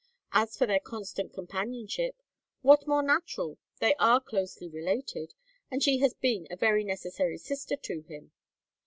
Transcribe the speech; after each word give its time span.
As 0.31 0.57
for 0.57 0.65
their 0.65 0.79
constant 0.79 1.31
companionship, 1.31 2.15
what 2.63 2.87
more 2.87 3.03
natural? 3.03 3.59
They 3.77 3.93
are 3.99 4.19
closely 4.19 4.67
related, 4.67 5.35
and 5.69 5.83
she 5.83 5.99
has 5.99 6.15
been 6.15 6.47
a 6.49 6.55
very 6.55 6.83
necessary 6.83 7.37
sister 7.37 7.75
to 7.75 8.01
him. 8.01 8.31